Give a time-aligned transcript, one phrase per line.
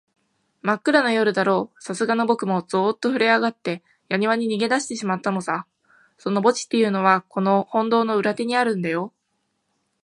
[0.63, 5.67] まっくらな夜だろう、さすがのぼくもゾーッとふるえあがって、やにわに逃げだしてしまったのさ。
[6.17, 9.13] その墓地っていうのは、この本堂の裏手にあるんだよ。